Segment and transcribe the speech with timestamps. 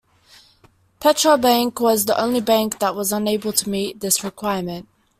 [0.99, 4.87] Petra Bank was the only bank that was unable to meet this requirement.